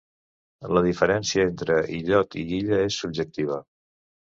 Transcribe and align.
La 0.77 0.81
diferència 0.85 1.45
entre 1.51 1.77
illot 1.99 2.39
i 2.43 2.47
illa 2.63 2.83
és 2.89 3.01
subjectiva. 3.05 3.63